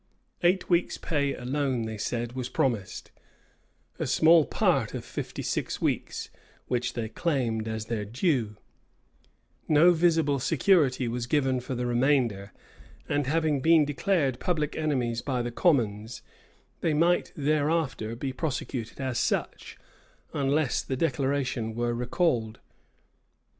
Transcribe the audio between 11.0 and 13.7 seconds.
was given for the remainder: and having